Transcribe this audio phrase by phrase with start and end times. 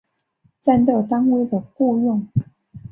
[0.59, 2.27] 战斗单位的雇用。